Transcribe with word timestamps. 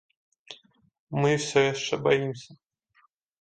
Мы 1.19 1.29
ўсё 1.35 1.59
яшчэ 1.73 2.01
баімся. 2.09 2.51